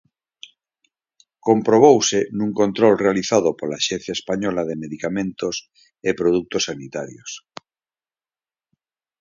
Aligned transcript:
Comprobouse 1.47 2.19
nun 2.37 2.51
control 2.61 2.93
realizado 3.05 3.49
pola 3.59 3.79
Axencia 3.81 4.13
Española 4.19 4.61
de 4.69 4.79
Medicamentos 4.83 5.55
e 6.07 6.19
Produtos 6.21 6.61
Sanitarios. 6.69 7.31